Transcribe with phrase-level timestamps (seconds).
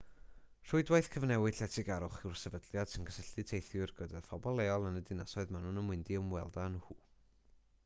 [0.69, 5.71] rhwydwaith cyfnewid lletygarwch yw'r sefydliad sy'n cysylltu teithwyr gyda phobl leol yn y dinasoedd maen
[5.71, 7.01] nhw'n mynd i ymweld â nhw